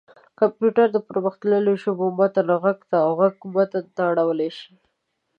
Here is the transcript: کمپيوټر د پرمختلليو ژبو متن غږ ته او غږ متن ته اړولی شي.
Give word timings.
کمپيوټر 0.39 0.87
د 0.93 0.97
پرمختلليو 1.07 1.81
ژبو 1.83 2.05
متن 2.17 2.47
غږ 2.63 2.79
ته 2.89 2.97
او 3.05 3.11
غږ 3.19 3.35
متن 3.53 3.85
ته 3.95 4.01
اړولی 4.11 4.49
شي. 4.57 4.71